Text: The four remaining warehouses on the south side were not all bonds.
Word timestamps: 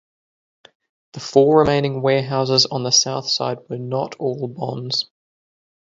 The 1.13 1.19
four 1.19 1.59
remaining 1.59 2.01
warehouses 2.01 2.65
on 2.65 2.81
the 2.81 2.89
south 2.89 3.29
side 3.29 3.59
were 3.69 3.77
not 3.77 4.15
all 4.15 4.47
bonds. 4.47 5.07